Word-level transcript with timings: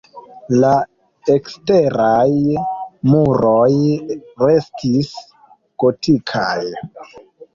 La 0.61 0.69
eksteraj 1.33 2.29
muroj 3.11 3.69
restis 4.45 5.13
gotikaj. 5.85 6.57